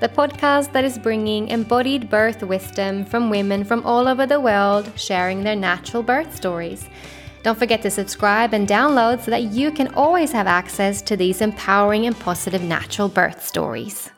[0.00, 4.90] the podcast that is bringing embodied birth wisdom from women from all over the world
[4.96, 6.88] sharing their natural birth stories.
[7.42, 11.40] Don't forget to subscribe and download so that you can always have access to these
[11.40, 14.10] empowering and positive natural birth stories.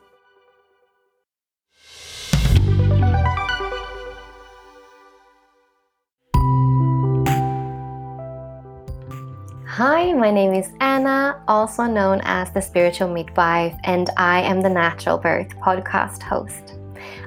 [9.77, 14.71] Hi, my name is Anna, also known as the Spiritual Midwife, and I am the
[14.71, 16.79] Natural Birth podcast host.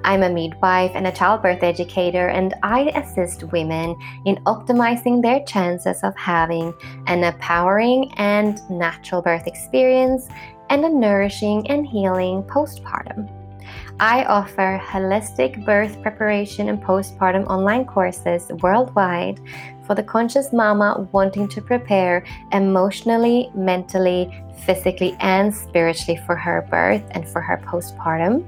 [0.03, 6.01] I'm a midwife and a childbirth educator, and I assist women in optimizing their chances
[6.01, 6.73] of having
[7.05, 10.27] an empowering and natural birth experience
[10.71, 13.29] and a nourishing and healing postpartum.
[13.99, 19.39] I offer holistic birth preparation and postpartum online courses worldwide
[19.89, 24.29] for the conscious mama wanting to prepare emotionally, mentally,
[24.63, 28.45] physically, and spiritually for her birth and for her postpartum.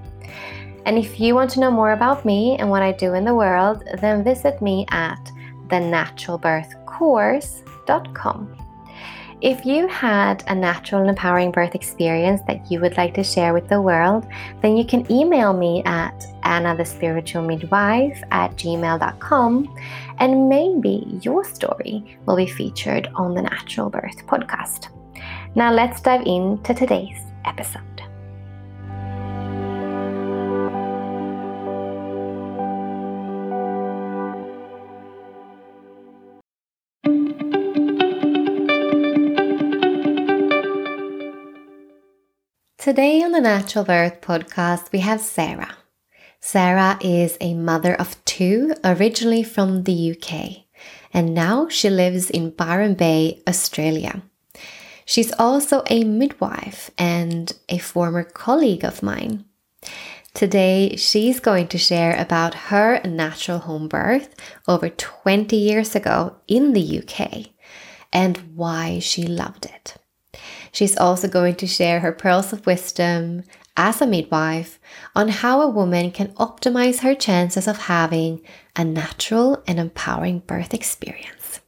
[0.85, 3.33] And if you want to know more about me and what I do in the
[3.33, 5.31] world, then visit me at
[5.69, 8.61] thenaturalbirthcourse.com.
[9.41, 13.55] If you had a natural and empowering birth experience that you would like to share
[13.55, 14.27] with the world,
[14.61, 19.75] then you can email me at annathespiritualmidwife at gmail.com
[20.21, 24.89] and maybe your story will be featured on the Natural Birth podcast.
[25.55, 27.81] Now let's dive into today's episode.
[42.77, 45.80] Today on the Natural Birth podcast, we have Sarah.
[46.43, 50.65] Sarah is a mother of two, originally from the UK,
[51.13, 54.23] and now she lives in Byron Bay, Australia.
[55.05, 59.45] She's also a midwife and a former colleague of mine.
[60.33, 64.33] Today, she's going to share about her natural home birth
[64.67, 67.51] over 20 years ago in the UK
[68.11, 69.95] and why she loved it.
[70.71, 73.43] She's also going to share her pearls of wisdom
[73.77, 74.79] as a midwife
[75.15, 78.41] on how a woman can optimize her chances of having
[78.75, 81.61] a natural and empowering birth experience.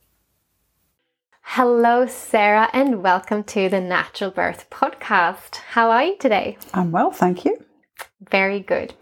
[1.42, 5.58] Hello, Sarah, and welcome to the Natural Birth Podcast.
[5.58, 6.58] How are you today?
[6.74, 7.64] I'm well, thank you.
[8.32, 8.94] Very good.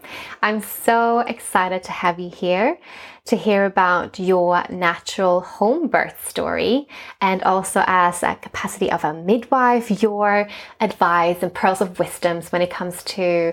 [0.42, 2.78] I'm so excited to have you here
[3.24, 6.88] to hear about your natural home birth story
[7.20, 10.48] and also as a capacity of a midwife, your
[10.80, 13.52] advice and pearls of wisdoms when it comes to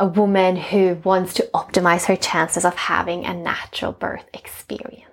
[0.00, 5.11] a woman who wants to optimize her chances of having a natural birth experience.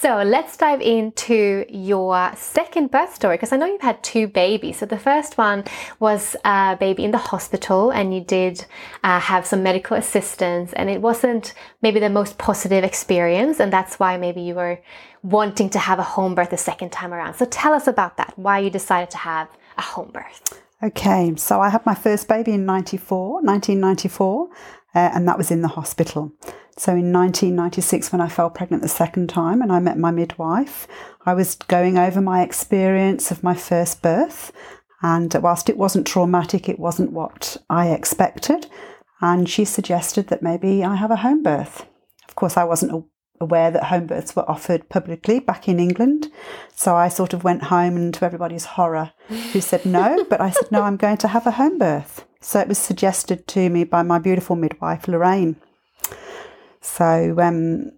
[0.00, 4.78] So let's dive into your second birth story because I know you've had two babies.
[4.78, 5.64] So the first one
[5.98, 8.64] was a baby in the hospital, and you did
[9.02, 13.98] uh, have some medical assistance, and it wasn't maybe the most positive experience, and that's
[13.98, 14.78] why maybe you were
[15.24, 17.34] wanting to have a home birth the second time around.
[17.34, 19.48] So tell us about that, why you decided to have
[19.78, 20.62] a home birth.
[20.80, 24.48] Okay, so I had my first baby in 94, 1994,
[24.94, 26.32] uh, and that was in the hospital.
[26.76, 30.86] So in 1996, when I fell pregnant the second time and I met my midwife,
[31.26, 34.52] I was going over my experience of my first birth.
[35.02, 38.66] And whilst it wasn't traumatic, it wasn't what I expected.
[39.20, 41.86] And she suggested that maybe I have a home birth.
[42.28, 43.06] Of course, I wasn't
[43.40, 46.30] aware that home births were offered publicly back in England.
[46.74, 50.50] So I sort of went home and to everybody's horror, who said no, but I
[50.50, 52.24] said, no, I'm going to have a home birth.
[52.40, 55.56] So it was suggested to me by my beautiful midwife, Lorraine.
[56.80, 57.92] So, um,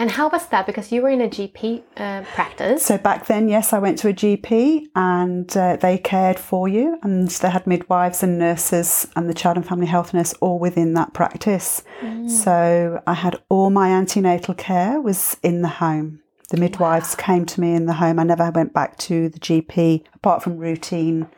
[0.00, 0.64] and how was that?
[0.64, 2.84] Because you were in a GP uh, practice.
[2.84, 6.98] So back then, yes, I went to a GP and uh, they cared for you,
[7.02, 10.94] and they had midwives and nurses and the child and family health nurse all within
[10.94, 11.82] that practice.
[12.00, 12.30] Mm.
[12.30, 16.20] So I had all my antenatal care was in the home.
[16.50, 17.24] The midwives wow.
[17.24, 18.20] came to me in the home.
[18.20, 21.28] I never went back to the GP apart from routine.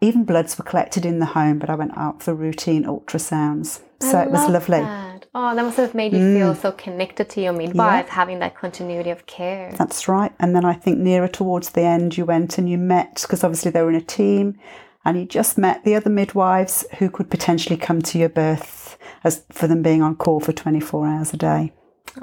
[0.00, 3.80] Even bloods were collected in the home, but I went out for routine ultrasounds.
[4.00, 4.80] So I it was lovely.
[4.80, 5.26] That.
[5.34, 6.36] Oh, that must have made you mm.
[6.36, 8.14] feel so connected to your midwife, yeah.
[8.14, 9.72] having that continuity of care.
[9.76, 10.32] That's right.
[10.38, 13.72] And then I think nearer towards the end, you went and you met, because obviously
[13.72, 14.58] they were in a team,
[15.04, 19.42] and you just met the other midwives who could potentially come to your birth as
[19.50, 21.72] for them being on call for 24 hours a day.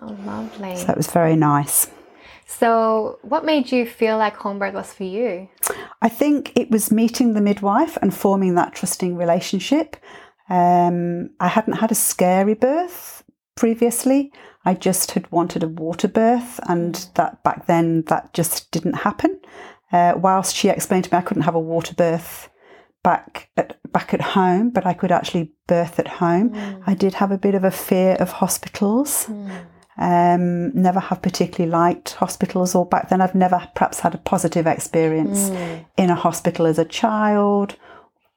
[0.02, 0.78] Oh, lovely.
[0.78, 1.90] So that was very nice.
[2.60, 5.50] So, what made you feel like home birth was for you?
[6.02, 9.96] I think it was meeting the midwife and forming that trusting relationship.
[10.50, 13.24] Um, I hadn't had a scary birth
[13.56, 14.34] previously.
[14.66, 19.40] I just had wanted a water birth, and that back then that just didn't happen.
[19.92, 22.50] Uh, whilst she explained to me I couldn't have a water birth
[23.02, 26.54] back at back at home, but I could actually birth at home.
[26.86, 29.30] I did have a bit of a fear of hospitals.
[30.02, 34.66] Um, never have particularly liked hospitals, or back then I've never perhaps had a positive
[34.66, 35.50] experience
[35.96, 37.76] in a hospital as a child,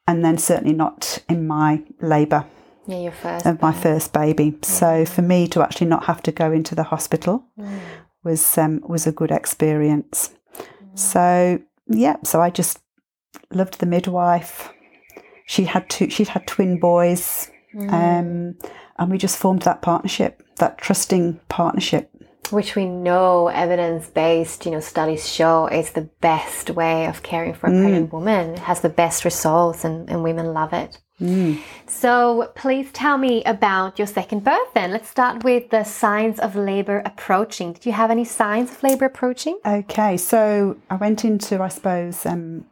[0.07, 2.45] and then certainly not in my labour
[2.87, 3.47] Yeah, your first.
[3.47, 4.59] of my first baby.
[4.61, 7.47] So for me to actually not have to go into the hospital
[8.23, 10.35] was um, was a good experience.
[10.95, 12.79] So yeah, so I just
[13.51, 14.71] loved the midwife.
[15.47, 16.11] She had two.
[16.11, 17.51] She'd had twin boys,
[17.89, 18.57] um,
[18.99, 22.11] and we just formed that partnership, that trusting partnership.
[22.51, 27.55] Which we know evidence based, you know, studies show is the best way of caring
[27.55, 28.51] for a pregnant woman.
[28.51, 30.99] It has the best results and, and women love it.
[31.87, 34.91] So please tell me about your second birth then.
[34.91, 37.73] Let's start with the signs of labor approaching.
[37.73, 39.59] Did you have any signs of labor approaching?
[39.65, 42.67] Okay, so I went into, I suppose, um,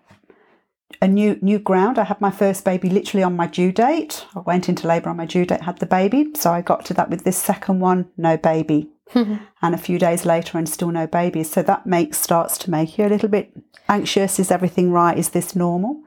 [1.01, 1.99] a new new ground.
[1.99, 4.27] I had my first baby literally on my due date.
[4.35, 6.31] I went into labour on my due date, had the baby.
[6.35, 10.25] So I got to that with this second one, no baby, and a few days
[10.25, 11.43] later, and still no baby.
[11.45, 13.53] So that makes starts to make you a little bit
[13.89, 14.39] anxious.
[14.39, 15.19] Is everything right?
[15.19, 16.03] Is this normal?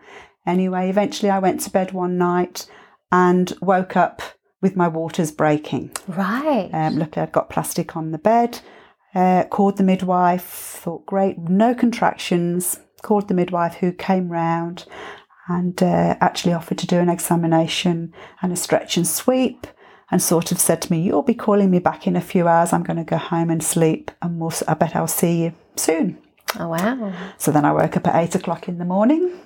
[0.45, 2.67] Anyway, eventually I went to bed one night
[3.11, 4.21] and woke up
[4.61, 5.91] with my waters breaking.
[6.07, 6.69] Right.
[6.71, 8.59] Um, luckily, I'd got plastic on the bed.
[9.13, 10.43] Uh, called the midwife.
[10.43, 12.79] Thought great, no contractions.
[13.05, 14.85] Called the midwife who came round
[15.47, 18.11] and uh, actually offered to do an examination
[18.41, 19.67] and a stretch and sweep.
[20.09, 22.73] And sort of said to me, "You'll be calling me back in a few hours.
[22.73, 26.17] I'm going to go home and sleep, and we'll, I bet I'll see you soon."
[26.59, 27.13] oh, wow.
[27.37, 29.39] So then I woke up at eight o'clock in the morning,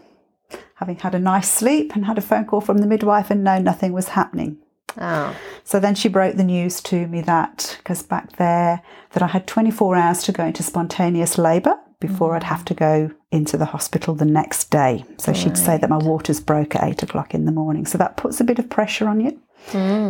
[0.75, 3.59] having had a nice sleep, and had a phone call from the midwife, and no,
[3.59, 4.57] nothing was happening.
[4.97, 9.27] Oh, So then she broke the news to me that, because back there, that I
[9.27, 13.65] had 24 hours to go into spontaneous labour before I'd have to go into the
[13.65, 15.03] hospital the next day.
[15.17, 17.85] So she'd say that my waters broke at eight o'clock in the morning.
[17.85, 19.39] So that puts a bit of pressure on you.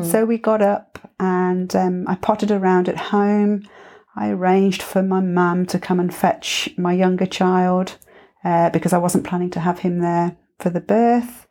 [0.03, 3.67] So we got up and um, I potted around at home.
[4.15, 7.97] I arranged for my mum to come and fetch my younger child
[8.43, 11.47] uh, because I wasn't planning to have him there for the birth.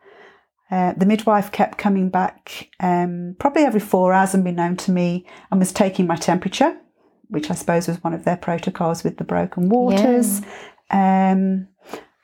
[0.70, 5.58] Uh, the midwife kept coming back um, probably every four hours, unbeknown to me, and
[5.58, 6.76] was taking my temperature,
[7.28, 10.40] which I suppose was one of their protocols with the broken waters.
[10.90, 11.68] Um,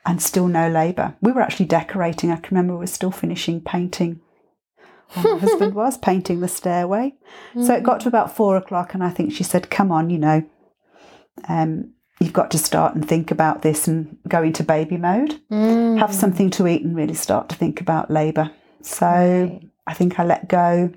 [0.06, 1.15] and still no labour.
[1.23, 2.31] We were actually decorating.
[2.31, 4.21] I can remember we were still finishing painting.
[5.17, 7.15] Well, my husband was painting the stairway.
[7.62, 10.19] So it got to about four o'clock, and I think she said, Come on, you
[10.19, 10.45] know,
[11.49, 15.41] um, you've got to start and think about this and go into baby mode.
[15.99, 18.50] Have something to eat and really start to think about labour.
[18.83, 20.93] So I think I let go.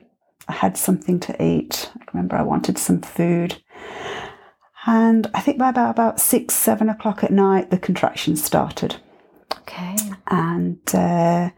[0.50, 1.90] I had something to eat.
[1.98, 3.62] I remember I wanted some food.
[4.86, 8.96] And I think by about, about six, seven o'clock at night, the contractions started.
[9.60, 9.96] okay.
[10.28, 11.50] And uh,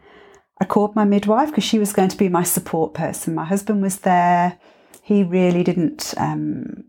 [0.59, 3.35] I called my midwife because she was going to be my support person.
[3.35, 4.57] My husband was there.
[5.03, 6.85] He really didn't, um,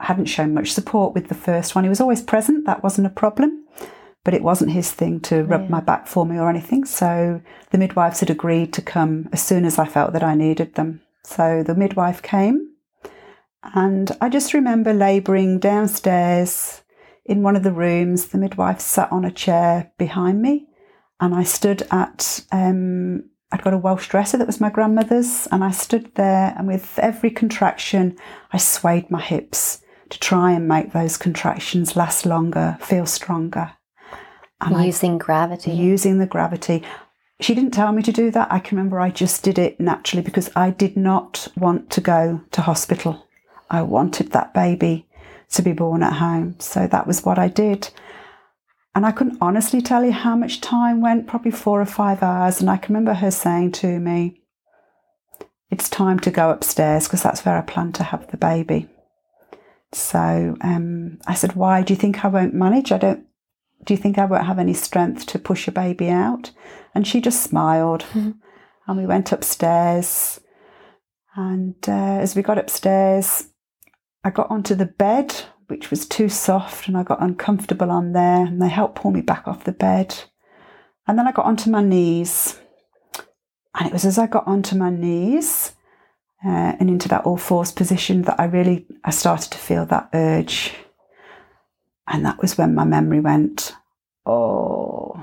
[0.00, 1.84] hadn't shown much support with the first one.
[1.84, 2.66] He was always present.
[2.66, 3.64] That wasn't a problem.
[4.24, 6.86] But it wasn't his thing to rub my back for me or anything.
[6.86, 10.74] So the midwives had agreed to come as soon as I felt that I needed
[10.74, 11.02] them.
[11.24, 12.63] So the midwife came.
[13.74, 16.82] And I just remember labouring downstairs
[17.24, 18.26] in one of the rooms.
[18.26, 20.68] The midwife sat on a chair behind me,
[21.20, 22.44] and I stood at.
[22.52, 26.66] Um, I'd got a Welsh dresser that was my grandmother's, and I stood there, and
[26.66, 28.16] with every contraction,
[28.52, 29.80] I swayed my hips
[30.10, 33.72] to try and make those contractions last longer, feel stronger.
[34.60, 35.70] And I Using gravity.
[35.72, 36.82] using the gravity.
[37.40, 38.50] She didn't tell me to do that.
[38.50, 42.40] I can remember I just did it naturally because I did not want to go
[42.52, 43.23] to hospital.
[43.74, 45.06] I wanted that baby
[45.50, 46.56] to be born at home.
[46.58, 47.90] So that was what I did.
[48.94, 52.60] And I couldn't honestly tell you how much time went, probably four or five hours.
[52.60, 54.40] And I can remember her saying to me,
[55.70, 58.88] It's time to go upstairs because that's where I plan to have the baby.
[59.92, 61.82] So um, I said, Why?
[61.82, 62.92] Do you think I won't manage?
[62.92, 63.26] I don't
[63.84, 66.52] do you think I won't have any strength to push a baby out?
[66.94, 68.04] And she just smiled.
[68.86, 70.40] And we went upstairs.
[71.34, 73.48] And uh, as we got upstairs,
[74.24, 75.34] I got onto the bed,
[75.66, 78.46] which was too soft, and I got uncomfortable on there.
[78.46, 80.24] And they helped pull me back off the bed.
[81.06, 82.58] And then I got onto my knees.
[83.74, 85.72] And it was as I got onto my knees
[86.44, 90.10] uh, and into that all fours position that I really I started to feel that
[90.14, 90.72] urge.
[92.06, 93.74] And that was when my memory went,
[94.26, 95.22] oh,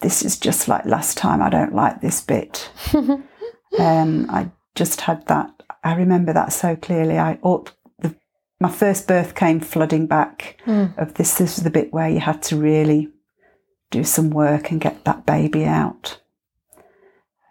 [0.00, 1.40] this is just like last time.
[1.40, 2.70] I don't like this bit.
[2.92, 5.50] um, I just had that.
[5.82, 7.18] I remember that so clearly.
[7.18, 7.38] I
[8.60, 10.60] my first birth came flooding back.
[10.66, 13.08] Of this, this was the bit where you had to really
[13.90, 16.20] do some work and get that baby out.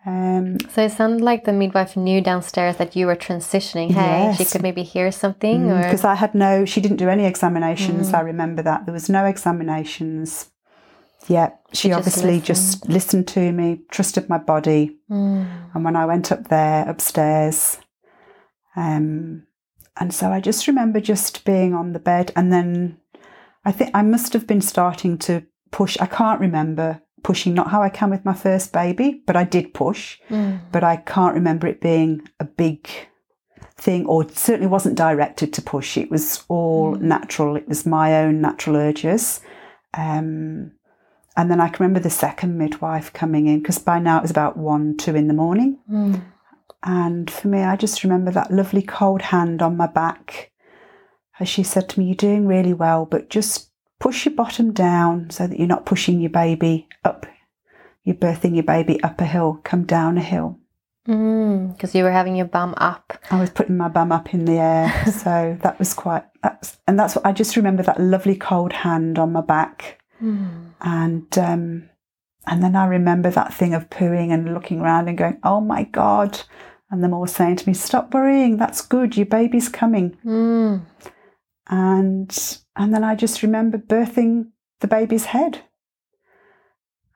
[0.06, 3.92] Um, So it sounded like the midwife knew downstairs that you were transitioning.
[3.92, 7.26] Hey, she could maybe hear something, or because I had no, she didn't do any
[7.26, 8.14] examinations.
[8.14, 10.50] I remember that there was no examinations.
[11.28, 16.06] Yeah, she, She just obviously just listened to me, trusted my body, and when I
[16.06, 17.78] went up there upstairs,
[18.76, 19.44] um,
[20.00, 22.98] and so I just remember just being on the bed, and then
[23.66, 25.98] I think I must have been starting to push.
[26.00, 29.74] I can't remember pushing, not how I can with my first baby, but I did
[29.74, 30.62] push, mm.
[30.72, 32.88] but I can't remember it being a big
[33.76, 35.98] thing or certainly wasn't directed to push.
[35.98, 37.02] It was all mm.
[37.02, 37.56] natural.
[37.56, 39.42] It was my own natural urges.
[39.94, 40.72] Um,
[41.40, 44.32] and then i can remember the second midwife coming in because by now it was
[44.32, 46.22] about one two in the morning mm.
[46.84, 50.52] And for me i just remember that lovely cold hand on my back
[51.40, 55.30] as she said to me you're doing really well but just push your bottom down
[55.30, 57.26] so that you're not pushing your baby up
[58.04, 60.58] you're birthing your baby up a hill come down a hill
[61.06, 63.18] because you were having your bum up.
[63.32, 66.24] I was putting my bum up in the air, so that was quite.
[66.44, 70.00] That's, and that's what I just remember that lovely cold hand on my back,
[70.82, 71.90] and um,
[72.46, 75.84] and then I remember that thing of pooing and looking around and going, "Oh my
[75.84, 76.42] god!"
[76.92, 79.18] And them all saying to me, "Stop worrying, that's good.
[79.18, 80.82] Your baby's coming." Mm.
[81.70, 84.48] And and then I just remember birthing
[84.80, 85.62] the baby's head.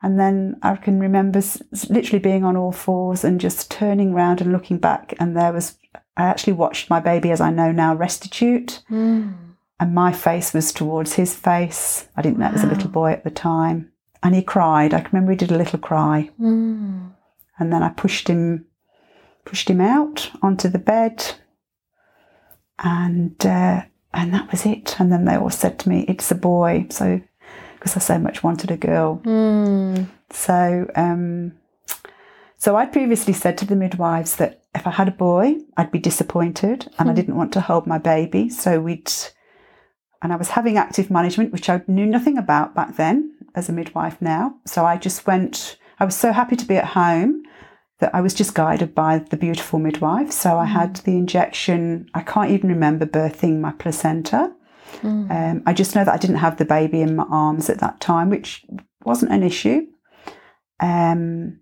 [0.02, 1.42] And then I can remember
[1.90, 5.14] literally being on all fours and just turning round and looking back.
[5.18, 5.78] And there was,
[6.18, 8.84] I actually watched my baby, as I know now, restitute.
[9.80, 12.10] And my face was towards his face.
[12.18, 13.94] I didn't know it was a little boy at the time.
[14.22, 14.94] And he cried.
[14.94, 16.30] I can remember he did a little cry.
[17.58, 18.66] And then I pushed him,
[19.46, 21.36] pushed him out onto the bed.
[22.80, 23.84] And, uh,
[24.14, 25.00] and that was it.
[25.00, 26.88] And then they all said to me, it's a boy.
[26.90, 27.22] So,
[27.76, 29.22] because I so much wanted a girl.
[30.30, 31.54] So, um,
[32.58, 36.00] so I'd previously said to the midwives that if I had a boy, I'd be
[36.00, 38.50] disappointed, and I didn't want to hold my baby.
[38.50, 39.12] So we'd,
[40.22, 43.74] and I was having active management, which I knew nothing about back then as a
[43.74, 44.56] midwife now.
[44.66, 45.78] So I just went.
[46.00, 47.43] I was so happy to be at home
[48.00, 50.32] that I was just guided by the beautiful midwife.
[50.32, 52.10] So I had the injection.
[52.14, 54.54] I can't even remember birthing my placenta.
[55.32, 58.00] Um, I just know that I didn't have the baby in my arms at that
[58.00, 58.66] time, which
[59.04, 59.88] wasn't an issue.
[60.80, 61.60] Um,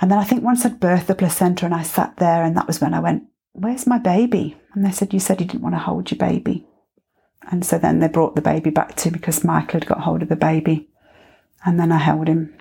[0.00, 2.66] and then I think once I'd birthed the placenta and I sat there, and that
[2.66, 4.56] was when I went, Where's my baby?
[4.74, 6.66] And they said, You said you didn't want to hold your baby.
[7.50, 10.22] And so then they brought the baby back to me because Michael had got hold
[10.22, 10.88] of the baby.
[11.64, 12.54] And then I held him.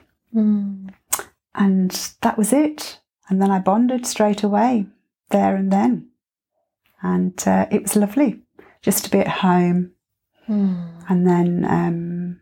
[1.55, 1.91] And
[2.21, 2.99] that was it.
[3.29, 4.87] And then I bonded straight away
[5.29, 6.09] there and then.
[7.01, 8.41] And uh, it was lovely
[8.81, 9.91] just to be at home.
[11.09, 12.41] And then um,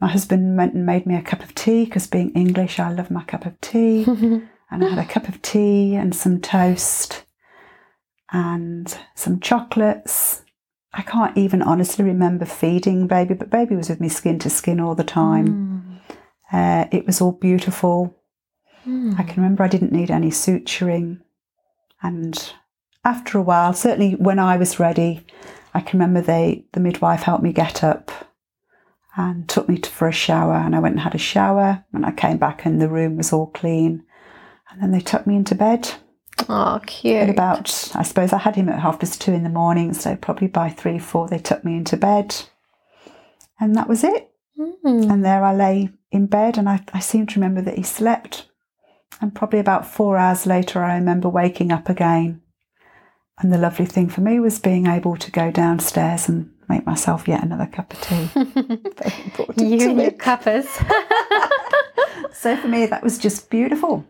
[0.00, 3.10] my husband went and made me a cup of tea because being English, I love
[3.10, 4.04] my cup of tea.
[4.72, 7.24] and I had a cup of tea and some toast
[8.32, 10.42] and some chocolates.
[10.94, 14.80] I can't even honestly remember feeding baby, but baby was with me skin to skin
[14.80, 16.00] all the time.
[16.50, 18.14] Uh, it was all beautiful.
[18.84, 19.14] Hmm.
[19.18, 21.20] I can remember I didn't need any suturing.
[22.02, 22.52] And
[23.04, 25.24] after a while, certainly when I was ready,
[25.74, 28.10] I can remember they, the midwife helped me get up
[29.16, 30.54] and took me to, for a shower.
[30.54, 31.84] And I went and had a shower.
[31.92, 34.04] And I came back and the room was all clean.
[34.70, 35.90] And then they took me into bed.
[36.48, 37.16] Oh, cute.
[37.16, 39.92] At about, I suppose I had him at half past two in the morning.
[39.92, 42.34] So probably by three, four, they took me into bed.
[43.60, 44.30] And that was it.
[44.56, 45.10] Hmm.
[45.10, 48.48] And there I lay in bed and I, I seem to remember that he slept.
[49.20, 52.40] And probably about four hours later, I remember waking up again.
[53.38, 57.26] And the lovely thing for me was being able to go downstairs and make myself
[57.28, 58.28] yet another cup of tea.
[59.56, 60.10] You and your me.
[60.10, 60.66] cuppas.
[62.34, 64.04] So for me, that was just beautiful.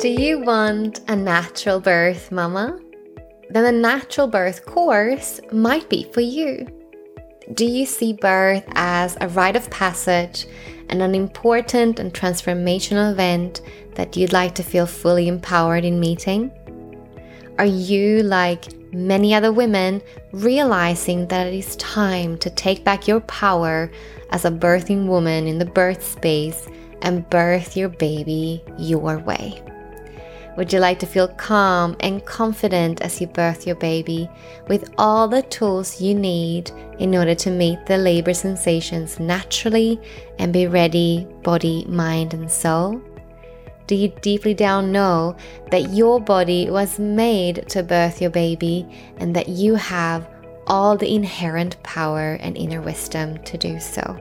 [0.00, 2.80] Do you want a natural birth, Mama?
[3.50, 6.66] Then a natural birth course might be for you.
[7.54, 10.46] Do you see birth as a rite of passage
[10.88, 13.60] and an important and transformational event
[13.94, 16.50] that you'd like to feel fully empowered in meeting?
[17.58, 20.00] Are you, like many other women,
[20.32, 23.90] realizing that it is time to take back your power
[24.30, 26.68] as a birthing woman in the birth space
[27.02, 29.62] and birth your baby your way?
[30.56, 34.28] Would you like to feel calm and confident as you birth your baby
[34.68, 39.98] with all the tools you need in order to meet the labor sensations naturally
[40.38, 43.00] and be ready, body, mind, and soul?
[43.86, 45.36] Do you deeply down know
[45.70, 50.28] that your body was made to birth your baby and that you have
[50.66, 54.20] all the inherent power and inner wisdom to do so?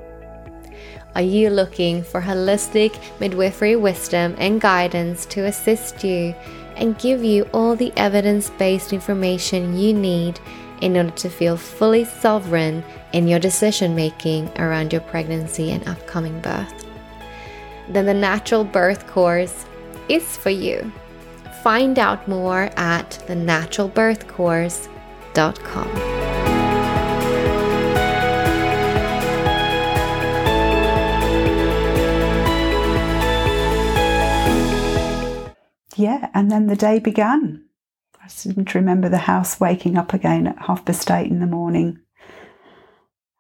[1.14, 6.34] Are you looking for holistic midwifery wisdom and guidance to assist you
[6.78, 10.40] and give you all the evidence based information you need
[10.82, 16.40] in order to feel fully sovereign in your decision making around your pregnancy and upcoming
[16.40, 16.74] birth?
[17.90, 19.66] Then the Natural Birth Course
[20.08, 20.90] is for you.
[21.62, 26.21] Find out more at thenaturalbirthcourse.com.
[35.96, 37.66] yeah, and then the day began.
[38.24, 41.48] I seem to remember the house waking up again at half past eight in the
[41.48, 42.00] morning.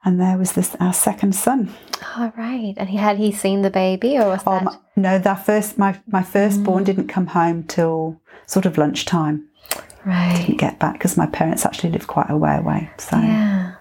[0.03, 1.71] And there was this our second son.
[2.17, 2.73] All right.
[2.77, 5.77] And he had he seen the baby or was Oh, that my, no, that first
[5.77, 9.47] my my firstborn didn't come home till sort of lunchtime.
[10.03, 10.37] right?
[10.47, 12.89] Didn't get back because my parents actually live quite a way away.
[12.97, 13.73] So, Yeah.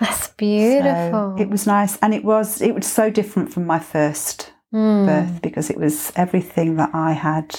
[0.00, 1.36] That's so beautiful.
[1.38, 5.06] it was nice, and it was it was so different from my first Mm.
[5.06, 7.58] birth because it was everything that I had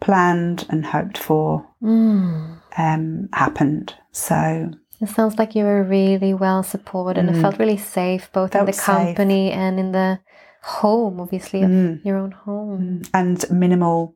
[0.00, 2.56] planned and hoped for Mm.
[2.76, 3.94] um, happened.
[4.12, 8.54] So It sounds like you were really well supported and it felt really safe both
[8.54, 8.64] in Mm.
[8.64, 8.84] Felt the safe.
[9.16, 10.18] company and in the
[10.62, 12.04] home, obviously, of Mm.
[12.04, 13.02] your own home.
[13.14, 14.14] and minimal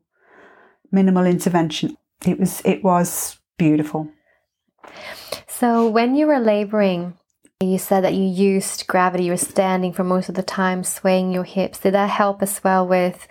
[0.91, 1.97] minimal intervention.
[2.25, 4.07] It was it was beautiful.
[5.47, 7.13] So, when you were laboring,
[7.59, 8.23] you said that you
[8.55, 11.79] used gravity, you were standing for most of the time, swaying your hips.
[11.79, 13.27] Did that help as well with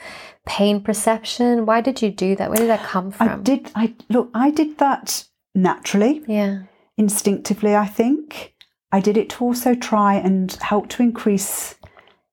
[0.46, 1.66] pain perception?
[1.66, 2.50] Why did you do that?
[2.50, 3.28] Where did that come from?
[3.28, 6.62] I did I look I did that naturally, Yeah.
[6.96, 8.54] instinctively, I think.
[8.92, 11.74] I did it to also try and help to increase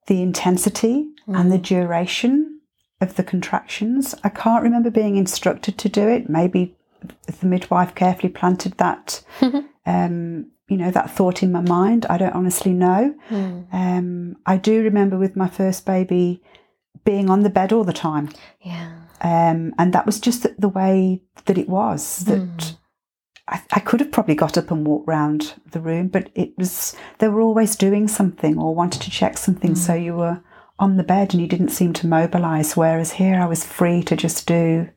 [0.07, 2.59] the intensity and the duration
[2.99, 4.13] of the contractions.
[4.23, 6.29] I can't remember being instructed to do it.
[6.29, 6.75] Maybe
[7.39, 9.23] the midwife carefully planted that
[9.85, 12.05] um, you know, that thought in my mind.
[12.09, 13.15] I don't honestly know.
[13.29, 13.73] Mm.
[13.73, 16.41] Um, I do remember with my first baby
[17.03, 18.29] being on the bed all the time.
[18.61, 18.93] Yeah.
[19.21, 22.19] Um, and that was just the, the way that it was.
[22.25, 22.75] That
[23.47, 26.95] I, I could have probably got up and walked round the room, but it was
[27.19, 29.75] they were always doing something or wanted to check something.
[29.75, 30.41] So you were
[30.79, 32.75] on the bed and you didn't seem to mobilise.
[32.75, 34.89] Whereas here I was free to just do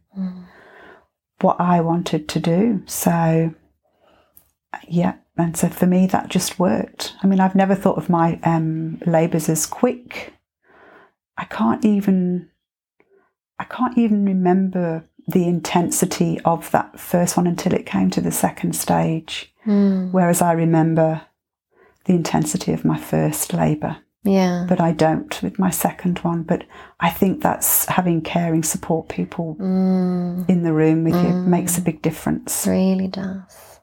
[1.40, 2.82] what I wanted to do.
[2.86, 3.54] So
[4.88, 7.14] yeah, and so for me that just worked.
[7.22, 10.32] I mean, I've never thought of my um, labours as quick.
[11.36, 12.48] I can't even
[13.58, 18.32] I can't even remember the intensity of that first one until it came to the
[18.32, 19.52] second stage.
[19.66, 20.10] Mm.
[20.12, 21.22] Whereas I remember
[22.04, 24.66] the intensity of my first labour, Yeah.
[24.68, 26.42] but I don't with my second one.
[26.42, 26.64] But
[27.00, 30.48] I think that's having caring support people Mm.
[30.50, 32.66] in the room with you makes a big difference.
[32.66, 33.80] Really does.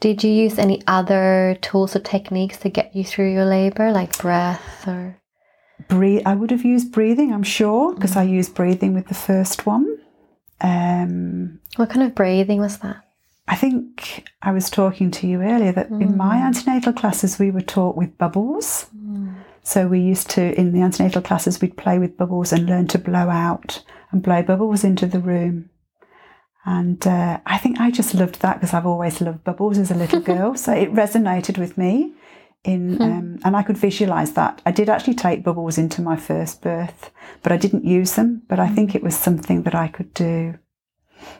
[0.00, 4.18] Did you use any other tools or techniques to get you through your labor, like
[4.18, 5.16] breath or?
[5.86, 6.22] Breathe.
[6.26, 9.98] I would have used breathing, I'm sure, because I used breathing with the first one.
[10.60, 13.04] Um, What kind of breathing was that?
[13.46, 17.62] I think I was talking to you earlier that in my antenatal classes we were
[17.62, 18.86] taught with bubbles.
[19.62, 22.98] So we used to, in the antenatal classes, we'd play with bubbles and learn to
[22.98, 25.70] blow out and blow bubbles into the room.
[26.64, 29.94] And uh, I think I just loved that because I've always loved bubbles as a
[29.94, 30.54] little girl.
[30.54, 32.14] so it resonated with me.
[32.68, 34.60] In um, and I could visualize that.
[34.66, 37.10] I did actually take bubbles into my first birth,
[37.42, 38.42] but I didn't use them.
[38.48, 40.58] But I think it was something that I could do.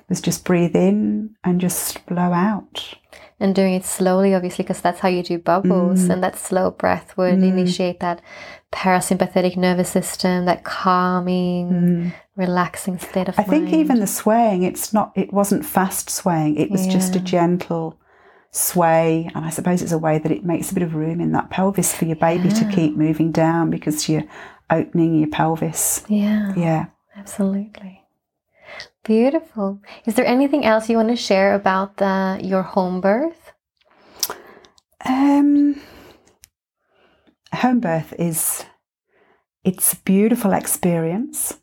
[0.08, 2.94] Was just breathe in and just blow out.
[3.40, 6.00] And doing it slowly, obviously, because that's how you do bubbles.
[6.00, 6.10] Mm.
[6.10, 8.20] And that slow breath would initiate that
[8.72, 13.48] parasympathetic nervous system, that calming, relaxing state of mind.
[13.48, 16.56] I think even the swaying, it's not, it wasn't fast swaying.
[16.56, 17.24] It was just a Yeah.
[17.24, 18.00] gentle
[18.50, 21.32] sway, and I suppose it's a way that it makes a bit of room in
[21.32, 24.24] that pelvis for your baby to keep moving down because you're
[24.70, 26.04] opening your pelvis.
[26.08, 26.86] Yeah, Yeah.
[27.16, 28.02] absolutely.
[29.04, 29.80] Beautiful.
[30.04, 33.52] Is there anything else you want to share about the your home birth?
[35.04, 35.80] Um,
[37.54, 38.64] home birth is
[39.64, 41.58] it's a beautiful experience.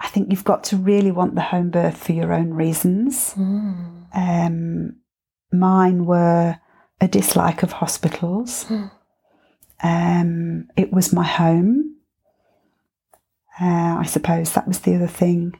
[0.00, 3.34] I think you've got to really want the home birth for your own reasons.
[3.36, 4.96] Um,
[5.52, 6.58] mine were
[7.00, 8.66] a dislike of hospitals.
[9.82, 11.96] Um, it was my home.
[13.60, 15.58] Uh, I suppose that was the other thing.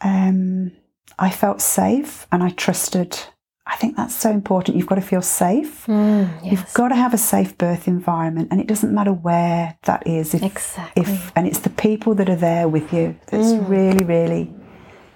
[0.00, 0.72] Um,
[1.18, 3.18] I felt safe and I trusted.
[3.66, 4.76] I think that's so important.
[4.76, 5.86] You've got to feel safe.
[5.88, 10.34] You've got to have a safe birth environment, and it doesn't matter where that is.
[10.34, 11.02] If, Exactly.
[11.02, 14.52] If and it's the people that are there with you that's really, really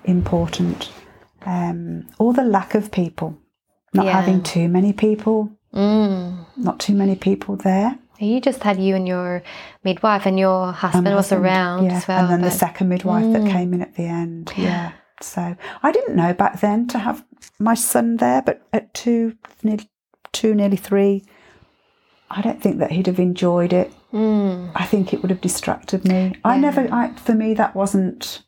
[0.04, 0.90] important.
[1.44, 3.38] Um, or the lack of people,
[3.94, 4.12] not Yeah.
[4.12, 6.46] having too many people, Mm.
[6.56, 7.98] not too many people there.
[8.18, 9.42] You just had you and your
[9.84, 11.92] midwife, and your husband And was around yeah.
[11.98, 12.20] as well.
[12.20, 12.58] And then the but- Mm.
[12.58, 14.52] second midwife that came in at the end.
[14.56, 14.90] Yeah.
[15.20, 17.24] So I didn't know back then to have
[17.60, 19.88] my son there, but at two, nearly,
[20.32, 21.24] two, nearly three,
[22.30, 23.92] I don't think that he'd have enjoyed it.
[24.12, 24.70] Mm.
[24.74, 26.34] I think it would have distracted me.
[26.44, 28.42] I never, I, for me, that wasn't.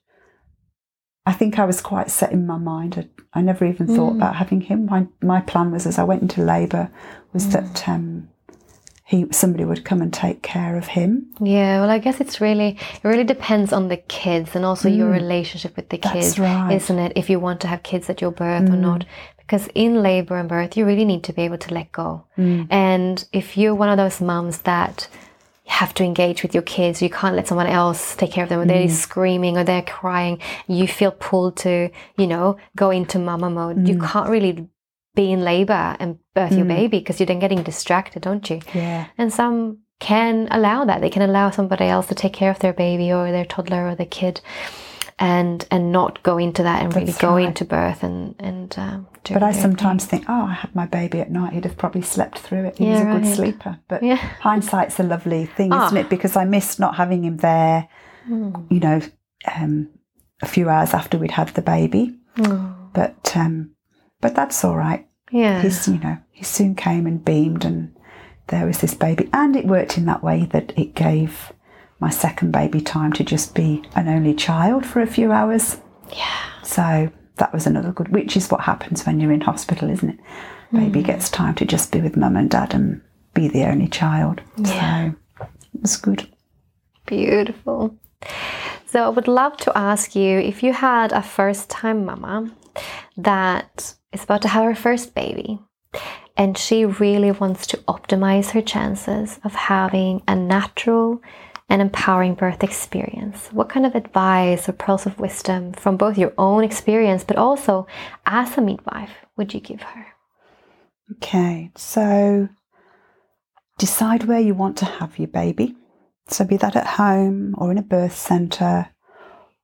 [1.26, 3.11] I think I was quite set in my mind.
[3.35, 4.87] I, I never even thought about having him.
[4.87, 6.90] My my plan was, as I went into labour,
[7.33, 8.28] was that um,
[9.04, 11.26] he somebody would come and take care of him.
[11.40, 15.11] Yeah, well, I guess it's really it really depends on the kids and also your
[15.11, 16.02] relationship with the Mm.
[16.02, 16.70] That's kids, right.
[16.70, 16.76] Mm.
[16.76, 17.12] isn't it?
[17.16, 19.04] If you want to have kids at your birth or not,
[19.38, 22.24] because in labor and birth, you really need to be able to let go.
[22.38, 22.66] Mm.
[22.70, 25.09] And if you're one of those mums that
[25.70, 28.61] have to engage with your kids, you can't let someone else take care of them,
[28.61, 28.90] or they're Mm.
[28.90, 33.87] screaming or they're crying, you feel pulled to, you know, go into mama mode.
[33.88, 34.11] You Mm.
[34.11, 34.66] can't really
[35.14, 38.61] be in labor and birth your baby because you're then getting distracted, don't you?
[38.74, 39.06] Yeah.
[39.18, 41.00] And some can allow that.
[41.00, 43.94] They can allow somebody else to take care of their baby or their toddler or
[43.94, 44.40] their kid,
[45.18, 47.46] and and not go into that and really go right.
[47.46, 51.20] into birth and and um, do But I sometimes think, oh, I had my baby
[51.20, 51.52] at night.
[51.52, 52.78] He'd have probably slept through it.
[52.78, 53.78] He was Yeah, a good sleeper.
[53.88, 54.16] But Yeah.
[54.16, 56.00] hindsight's a lovely thing, isn't Ah.
[56.00, 56.09] it?
[56.09, 57.88] Because I missed not having him there.
[58.28, 58.66] Mm.
[58.70, 59.00] You know,
[59.56, 59.88] um,
[60.42, 62.16] a few hours after we'd had the baby.
[62.38, 63.70] Oh, But um,
[64.20, 65.06] but that's all right.
[65.30, 65.61] yeah.
[65.62, 67.94] He's you know he soon came and beamed, and
[68.48, 71.52] there was this baby, and it worked in that way that it gave
[71.98, 75.76] my second baby time to just be an only child for a few hours.
[76.16, 76.38] yeah.
[76.62, 80.20] So that was another good, which is what happens when you're in hospital, isn't it?
[80.72, 81.07] Baby mm.
[81.07, 83.00] gets time to just be with mum and dad and
[83.35, 84.40] be the only child.
[84.57, 85.11] Yeah.
[85.11, 86.29] So it was good.
[87.07, 87.96] Beautiful.
[88.87, 92.53] So I would love to ask you if you had a first time mama
[93.16, 95.59] that is about to have her first baby
[96.37, 101.20] and she really wants to optimize her chances of having a natural
[101.70, 103.48] and empowering birth experience.
[103.52, 107.87] What kind of advice or pearls of wisdom from both your own experience but also
[108.26, 110.06] as a midwife would you give her?
[111.12, 112.48] Okay, so
[113.78, 115.76] decide where you want to have your baby.
[116.28, 118.90] So, be that at home or in a birth centre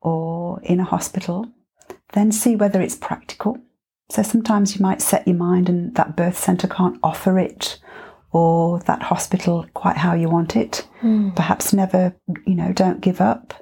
[0.00, 1.46] or in a hospital.
[2.12, 3.58] Then see whether it's practical.
[4.10, 7.78] So, sometimes you might set your mind and that birth centre can't offer it
[8.32, 10.85] or that hospital quite how you want it.
[11.34, 12.16] Perhaps never,
[12.46, 13.54] you know, don't give up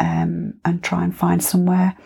[0.00, 1.96] um, and try and find somewhere.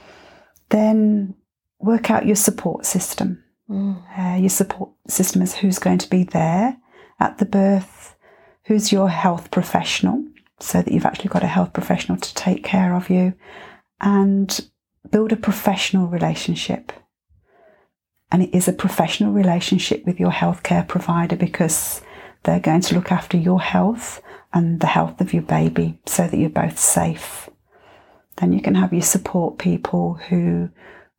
[0.71, 1.35] Then
[1.79, 6.77] work out your support system uh, your support system is who's going to be there
[7.21, 8.17] at the birth,
[8.65, 10.25] who's your health professional,
[10.61, 13.33] so that you've actually got a health professional to take care of you,
[14.01, 14.69] and
[15.11, 16.93] build a professional relationship.
[18.31, 22.03] And it is a professional relationship with your healthcare provider because
[22.43, 24.21] they're going to look after your health
[24.53, 27.49] and the health of your baby so that you're both safe.
[28.37, 30.71] Then you can have your support people who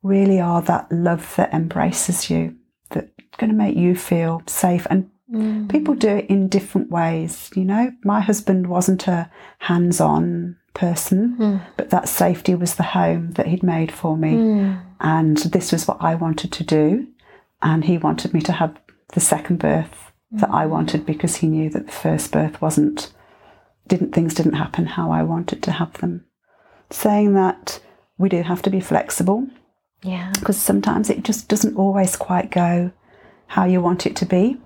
[0.02, 2.56] really are that love that embraces you,
[2.90, 4.86] that's going to make you feel safe.
[4.90, 5.68] And mm.
[5.70, 7.50] people do it in different ways.
[7.54, 11.56] You know, my husband wasn't a hands on person, hmm.
[11.76, 14.34] but that safety was the home that he'd made for me.
[14.34, 14.74] Hmm.
[15.00, 17.06] And this was what I wanted to do.
[17.62, 18.76] And he wanted me to have
[19.14, 20.70] the second birth that I hmm.
[20.70, 23.12] wanted because he knew that the first birth wasn't,
[23.86, 26.24] didn't, things didn't happen how I wanted to have them.
[26.90, 27.80] Saying that
[28.18, 29.46] we do have to be flexible
[30.02, 30.30] Yeah.
[30.34, 32.92] because sometimes it just doesn't always quite go
[33.48, 34.58] how you want it to be.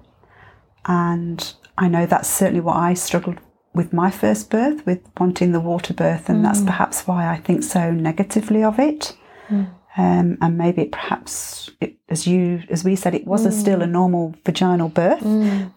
[0.86, 3.38] And I know that's certainly what I struggled
[3.74, 6.66] with my first birth, with wanting the water birth, and that's mm.
[6.66, 9.16] perhaps why I think so negatively of it.
[9.48, 9.70] Mm.
[9.96, 13.80] Um, and maybe it perhaps, it, as you, as we said, it was a still
[13.80, 13.84] mm.
[13.84, 15.22] a normal vaginal birth,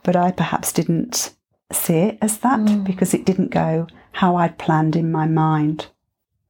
[0.04, 1.34] but I perhaps didn't
[1.76, 5.88] see it as that because it didn't go how I'd planned in my mind.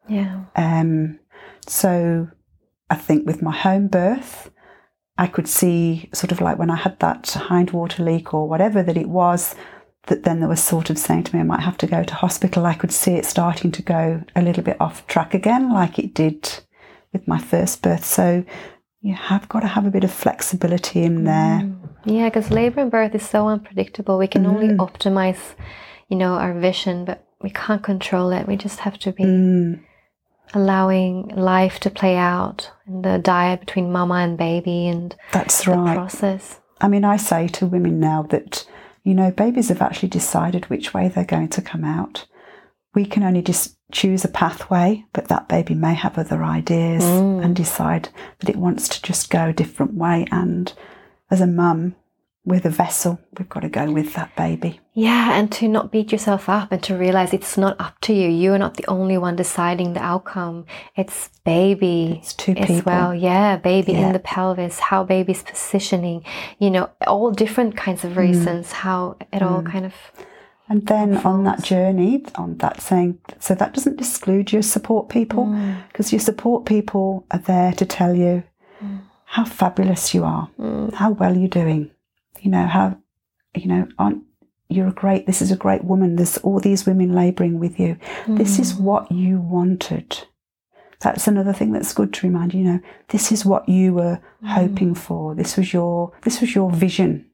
[0.08, 0.46] Yeah.
[0.56, 1.20] Um,
[1.68, 2.28] so
[2.90, 4.52] I think with my home birth,
[5.18, 8.82] I could see sort of like when I had that hind water leak or whatever
[8.84, 9.56] that it was,
[10.08, 12.16] that then they were sort of saying to me I might have to go to
[12.16, 16.00] hospital, I could see it starting to go a little bit off track again, like
[16.00, 16.62] it did
[17.14, 18.04] with my first birth.
[18.04, 18.44] So
[19.02, 21.70] you have got to have a bit of flexibility in there.
[22.06, 24.18] Yeah, because labor and birth is so unpredictable.
[24.18, 24.78] We can only Mm.
[24.78, 25.56] optimize,
[26.08, 28.48] you know, our vision, but we can't control it.
[28.48, 29.80] We just have to be Mm.
[30.54, 35.72] allowing life to play out in the diet between mama and baby and That's the
[35.72, 35.96] right.
[35.96, 36.60] process.
[36.80, 38.68] I mean, I say to women now that,
[39.04, 42.26] you know, babies have actually decided which way they're going to come out.
[42.94, 47.56] We can only just choose a pathway, but that baby may have other ideas and
[47.56, 50.25] decide that it wants to just go a different way.
[50.32, 50.71] And
[51.30, 51.95] as a mum,
[52.43, 54.80] with a vessel, we've got to go with that baby.
[54.93, 58.27] Yeah, and to not beat yourself up and to realize it's not up to you.
[58.30, 60.65] You are not the only one deciding the outcome.
[60.95, 62.91] It's baby It's two as people.
[62.91, 63.13] well.
[63.13, 64.08] Yeah, baby Yeah.
[64.08, 66.25] in the pelvis, how baby's positioning,
[66.58, 68.06] you know, all different kinds Mm.
[68.06, 69.93] of reasons, how it all kind of.
[70.72, 75.46] And then on that journey, on that saying, so that doesn't exclude your support people,
[75.48, 75.76] Mm.
[75.90, 78.44] because your support people are there to tell you
[79.26, 80.94] how fabulous you are, Mm.
[80.94, 81.92] how well you're doing.
[82.42, 82.96] You know how,
[83.54, 84.22] you know, on
[84.70, 85.26] you're a great.
[85.28, 86.16] This is a great woman.
[86.16, 87.98] There's all these women labouring with you.
[88.42, 88.80] This is Mm.
[88.90, 90.10] what you wanted.
[91.02, 92.62] That's another thing that's good to remind you.
[92.62, 92.80] You know,
[93.10, 94.48] this is what you were Mm.
[94.48, 95.36] hoping for.
[95.36, 97.26] This was your this was your vision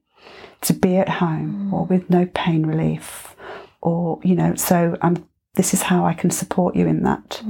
[0.62, 3.34] to be at home or with no pain relief,
[3.80, 4.54] or you know.
[4.54, 7.42] So um, this is how I can support you in that.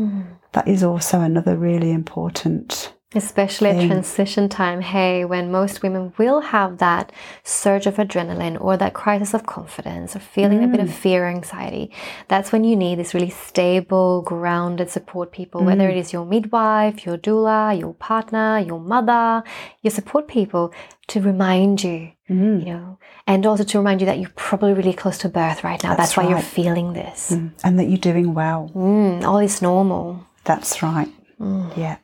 [0.53, 2.93] That is also another really important.
[3.15, 7.11] Especially at transition time, hey, when most women will have that
[7.43, 10.83] surge of adrenaline or that crisis of confidence or feeling a bit Mm.
[10.83, 11.91] of fear or anxiety,
[12.29, 15.93] that's when you need this really stable, grounded support people, whether Mm.
[15.93, 19.43] it is your midwife, your doula, your partner, your mother,
[19.81, 20.71] your support people
[21.07, 22.59] to remind you, Mm.
[22.67, 25.83] you know, and also to remind you that you're probably really close to birth right
[25.83, 25.95] now.
[25.95, 27.31] That's, That's why you're feeling this.
[27.33, 27.53] Mm.
[27.65, 28.71] And that you're doing well.
[28.75, 30.27] Mm, all is normal.
[30.45, 31.09] That's right.
[31.41, 31.75] Mm.
[31.75, 31.97] Yeah.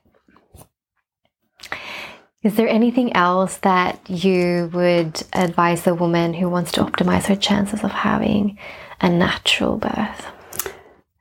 [2.45, 7.37] Is there anything else that you would advise a woman who wants to optimize her
[7.37, 8.59] chances of having
[9.01, 10.27] a natural birth?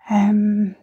[0.10, 0.76] Um,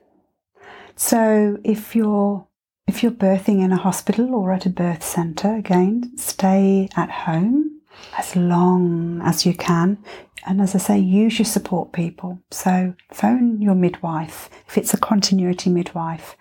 [0.97, 2.47] so if you're
[2.87, 7.83] if you're birthing in a hospital or at a birth centre, again, stay at home
[8.19, 9.99] as long as you can.
[10.47, 12.41] And as I say, use your support people.
[12.51, 16.35] So phone your midwife if it's a continuity midwife,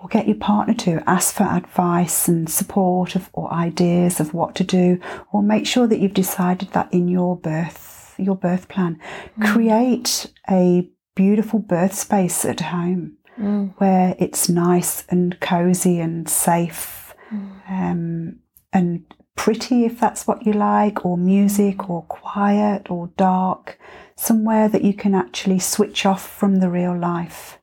[0.00, 4.54] or get your partner to ask for advice and support of, or ideas of what
[4.56, 4.98] to do,
[5.32, 9.00] or make sure that you've decided that in your birth your birth plan.
[9.38, 9.52] Mm.
[9.52, 13.72] Create a beautiful birth space at home mm.
[13.78, 17.70] where it's nice and cozy and safe mm.
[17.70, 18.38] um,
[18.72, 19.04] and
[19.36, 23.78] pretty if that's what you like, or music, or quiet, or dark,
[24.14, 27.58] somewhere that you can actually switch off from the real life.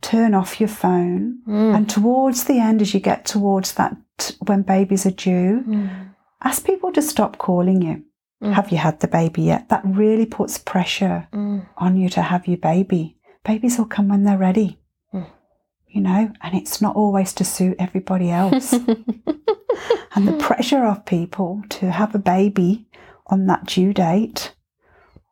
[0.00, 1.76] Turn off your phone, mm.
[1.76, 3.96] and towards the end, as you get towards that
[4.46, 6.14] when babies are due, mm.
[6.42, 8.04] ask people to stop calling you.
[8.42, 8.54] Mm.
[8.54, 9.68] Have you had the baby yet?
[9.68, 13.18] That really puts pressure on you to have your baby.
[13.44, 14.80] Babies will come when they're ready
[15.90, 18.72] you know, and it's not always to suit everybody else.
[18.72, 22.86] and the pressure of people to have a baby
[23.26, 24.54] on that due date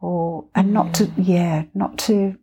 [0.00, 2.36] or and not to yeah, not to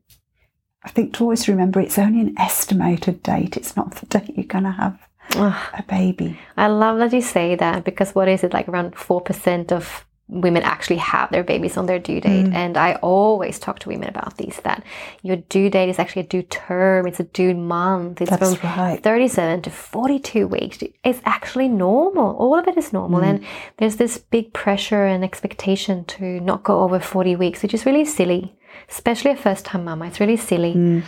[0.85, 3.57] I think to always remember it's only an estimated date.
[3.57, 4.99] It's not the date you're gonna have
[5.35, 6.39] Ugh, a baby.
[6.55, 10.63] I love that you say that because what is it like around 4% of women
[10.63, 12.45] actually have their babies on their due date?
[12.45, 12.53] Mm.
[12.53, 14.83] And I always talk to women about these that
[15.23, 17.07] your due date is actually a due term.
[17.07, 18.21] It's a due month.
[18.21, 19.01] It's That's from right.
[19.01, 20.77] 37 to 42 weeks.
[21.03, 22.35] It's actually normal.
[22.35, 23.21] All of it is normal.
[23.21, 23.29] Mm.
[23.29, 23.45] And
[23.77, 28.05] there's this big pressure and expectation to not go over 40 weeks which is really
[28.05, 28.55] silly
[28.89, 30.01] especially a first time mum.
[30.01, 30.99] it's really silly hmm.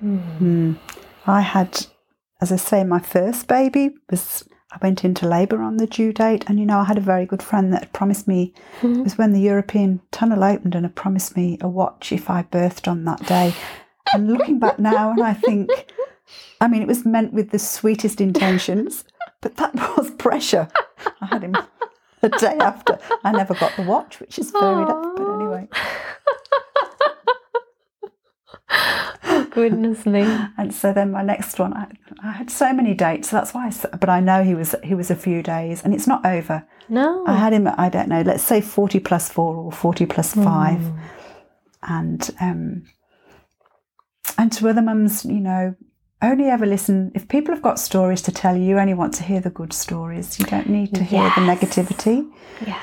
[0.00, 0.72] Hmm.
[1.26, 1.86] I had
[2.40, 6.44] as I say, my first baby was I went into labour on the due date,
[6.48, 9.00] and you know, I had a very good friend that promised me hmm.
[9.00, 12.42] it was when the European tunnel opened and had promised me a watch if I
[12.42, 13.54] birthed on that day.
[14.12, 15.70] And looking back now, and I think,
[16.60, 19.04] I mean, it was meant with the sweetest intentions,
[19.40, 20.68] but that was pressure.
[21.20, 21.56] I had him
[22.26, 22.98] a day after.
[23.24, 25.16] I never got the watch, which is fair enough.
[25.16, 25.68] But anyway,
[29.50, 30.22] goodness me
[30.58, 31.86] and so then my next one, I,
[32.22, 33.30] I had so many dates.
[33.30, 33.68] That's why.
[33.68, 36.66] I, but I know he was he was a few days, and it's not over.
[36.88, 40.06] no I had him at, I don't know, let's say 40 plus 4 or 40
[40.06, 40.92] plus 5.
[41.88, 42.84] And um,
[44.38, 45.74] and to other mums, you know,
[46.22, 47.12] only ever listen.
[47.14, 49.72] If people have got stories to tell you, you only want to hear the good
[49.72, 50.38] stories.
[50.38, 52.28] You don't need to hear the negativity.
[52.66, 52.82] yes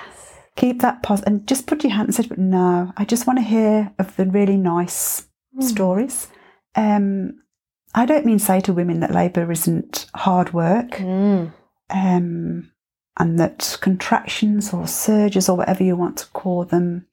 [0.55, 3.39] keep that positive and just put your hand and say, but no, I just want
[3.39, 5.25] to hear of the really nice
[5.59, 6.27] stories.
[6.75, 7.39] Um,
[7.95, 11.51] I don't mean say to women that labour isn't hard work Mm.
[11.89, 12.71] um,
[13.17, 17.07] and that contractions or surges or whatever you want to call them,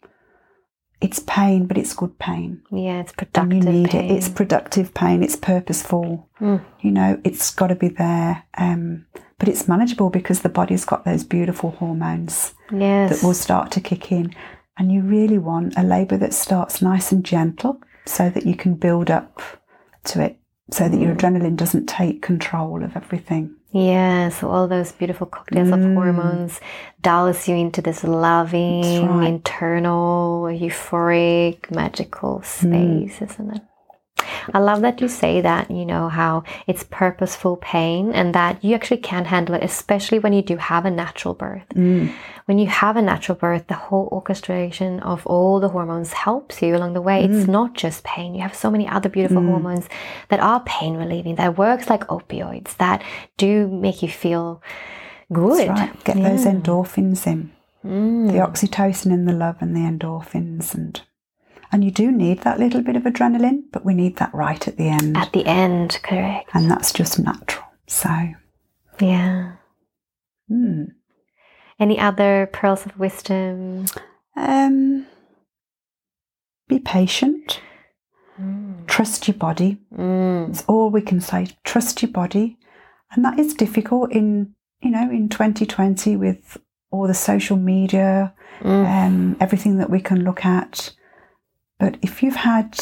[1.00, 2.62] it's pain, but it's good pain.
[2.70, 3.52] Yeah, it's And productive.
[3.64, 4.10] you need pain.
[4.10, 4.16] it.
[4.16, 5.22] It's productive pain.
[5.22, 6.28] It's purposeful.
[6.40, 6.62] Mm.
[6.80, 8.44] You know, it's got to be there.
[8.58, 9.06] Um,
[9.38, 13.10] but it's manageable because the body's got those beautiful hormones yes.
[13.20, 14.34] that will start to kick in.
[14.78, 18.74] And you really want a labour that starts nice and gentle so that you can
[18.74, 19.40] build up
[20.04, 20.38] to it,
[20.70, 21.02] so that Mm.
[21.02, 23.54] your adrenaline doesn't take control of everything.
[23.72, 25.94] Yeah, so all those beautiful cocktails of Mm.
[25.94, 26.60] hormones
[27.02, 29.28] dulls you into this loving, right.
[29.28, 32.44] internal, euphoric, magical Mm.
[32.44, 33.62] space, isn't it?
[34.54, 38.74] I love that you say that, you know, how it's purposeful pain and that you
[38.74, 41.68] actually can handle it, especially when you do have a natural birth.
[41.74, 42.12] Mm.
[42.46, 46.74] When you have a natural birth, the whole orchestration of all the hormones helps you
[46.76, 47.24] along the way.
[47.24, 47.48] It's Mm.
[47.48, 48.34] not just pain.
[48.34, 49.88] You have so many other beautiful hormones
[50.30, 53.02] that are pain relieving, that works like opioids, that
[53.36, 54.62] do make you feel
[55.32, 55.68] good.
[55.68, 56.04] That's right.
[56.04, 57.52] Get those endorphins in.
[57.86, 58.32] Mm.
[58.32, 61.00] The oxytocin and the love and the endorphins and
[61.72, 64.76] and you do need that little bit of adrenaline, but we need that right at
[64.76, 65.16] the end.
[65.16, 66.50] At the end, correct.
[66.54, 67.64] and that's just natural.
[67.86, 68.08] So
[69.00, 69.52] Yeah.
[70.50, 70.86] mm.
[71.78, 73.86] Any other pearls of wisdom?
[74.36, 75.06] um
[76.68, 77.60] be patient.
[78.40, 78.86] Mm.
[78.86, 79.78] Trust your body.
[79.96, 80.50] Mm.
[80.50, 81.48] It's all we can say.
[81.64, 82.58] Trust your body.
[83.12, 86.56] And that is difficult in, you know, in 2020 with
[86.92, 89.06] all the social media, Mm.
[89.06, 90.92] um, everything that we can look at.
[91.80, 92.78] But if you've had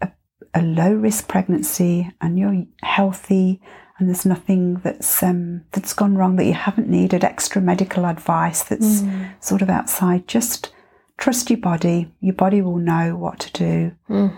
[0.00, 0.08] a,
[0.54, 3.60] a low risk pregnancy and you're healthy
[3.98, 8.62] and there's nothing that's um, that's gone wrong that you haven't needed extra medical advice
[8.62, 9.32] that's Mm.
[9.42, 10.72] sort of outside, just
[11.18, 12.14] trust your body.
[12.20, 13.92] Your body will know what to do.
[14.08, 14.36] Mm.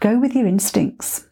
[0.00, 1.26] Go with your instincts.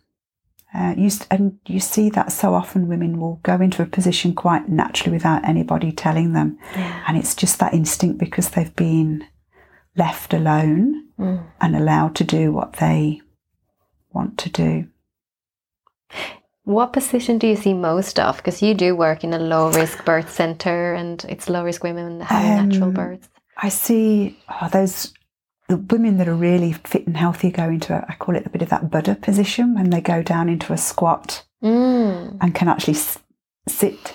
[0.72, 4.68] Uh, you, and you see that so often women will go into a position quite
[4.68, 6.56] naturally without anybody telling them.
[6.76, 7.02] Yeah.
[7.08, 9.24] And it's just that instinct because they've been
[9.96, 11.44] left alone Mm.
[11.60, 13.20] and allowed to do what they
[14.12, 14.86] want to do.
[16.64, 18.36] What position do you see most of?
[18.36, 22.20] Because you do work in a low risk birth center and it's low risk women
[22.20, 23.28] having natural Um, births.
[23.56, 25.12] I see oh, those
[25.68, 28.50] the women that are really fit and healthy go into a, I call it a
[28.50, 32.38] bit of that Buddha position when they go down into a squat Mm.
[32.40, 33.18] and can actually s-
[33.68, 34.14] sit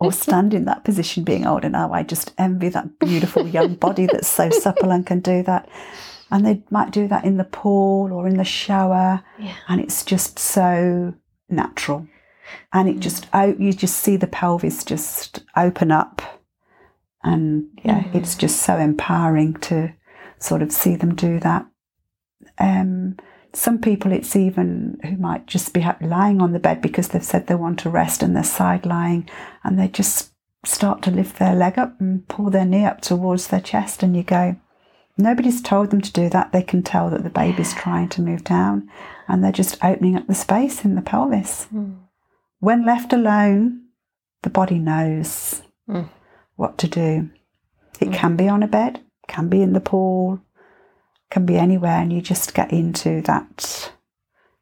[0.00, 1.92] or stand in that position being older now.
[1.92, 5.68] I just envy that beautiful young body that's so supple and can do that.
[6.30, 9.22] And they might do that in the pool or in the shower.
[9.38, 9.54] Yeah.
[9.68, 11.14] And it's just so
[11.48, 12.06] natural.
[12.72, 16.22] And it just, oh, you just see the pelvis just open up.
[17.22, 19.94] And yeah, it's just so empowering to
[20.38, 21.66] sort of see them do that.
[22.58, 23.16] Um,
[23.54, 27.46] some people, it's even who might just be lying on the bed because they've said
[27.46, 29.28] they want to rest and they're side lying
[29.62, 30.32] and they just
[30.64, 34.02] start to lift their leg up and pull their knee up towards their chest.
[34.02, 34.56] And you go,
[35.16, 36.52] nobody's told them to do that.
[36.52, 38.90] They can tell that the baby's trying to move down
[39.28, 41.68] and they're just opening up the space in the pelvis.
[41.72, 41.98] Mm.
[42.60, 43.82] When left alone,
[44.42, 46.08] the body knows Mm.
[46.56, 47.28] what to do.
[48.00, 50.40] It can be on a bed, can be in the pool,
[51.30, 53.92] can be anywhere, and you just get into that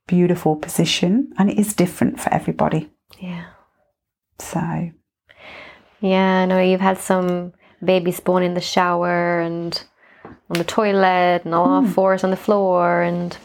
[0.07, 1.33] beautiful position.
[1.39, 2.91] And it is different for everybody.
[3.21, 3.45] Yeah.
[4.39, 4.91] So,
[6.01, 7.53] Yeah, I know you've had some
[7.85, 9.83] babies born in the shower and
[10.25, 13.37] on the toilet and all on fours on the floor and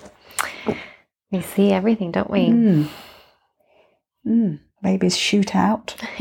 [1.31, 2.47] we see everything, don't we?
[2.47, 2.87] mm,
[4.25, 5.95] mm, babies shoot out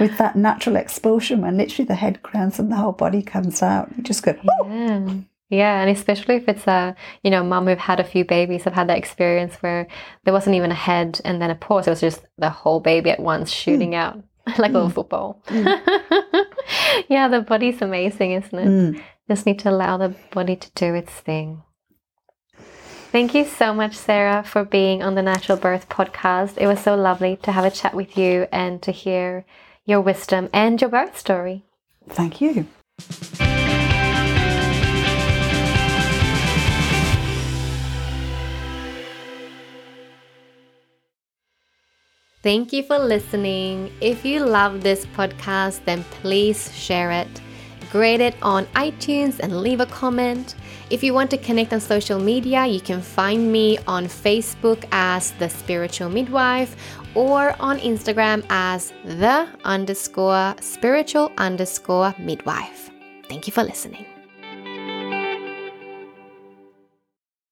[0.00, 3.90] with that natural expulsion when literally the head crowns and the whole body comes out.
[3.96, 5.14] You just go, oh, Yeah.
[5.50, 8.72] Yeah, and especially if it's a, you know, mum who've had a few babies, I've
[8.72, 9.88] had that experience where
[10.24, 11.88] there wasn't even a head and then a pause.
[11.88, 13.54] It was just the whole baby at once mm.
[13.54, 14.74] shooting out like a mm.
[14.74, 15.42] little football.
[15.48, 16.46] Mm.
[17.08, 18.68] yeah, the body's amazing, isn't it?
[18.68, 19.02] mm.
[19.28, 21.64] Just need to allow the body to do its thing.
[23.10, 26.58] Thank you so much, Sarah, for being on the Natural Birth podcast.
[26.58, 29.44] It was so lovely to have a chat with you and to hear
[29.84, 31.64] your wisdom and your birth story.
[32.08, 32.66] thank you.
[42.42, 43.92] Thank you for listening.
[44.00, 47.28] If you love this podcast, then please share it.
[47.90, 50.54] Grade it on iTunes and leave a comment.
[50.90, 55.32] If you want to connect on social media, you can find me on Facebook as
[55.32, 56.76] The Spiritual Midwife
[57.14, 62.90] or on Instagram as the underscore spiritual underscore midwife.
[63.28, 64.09] Thank you for listening.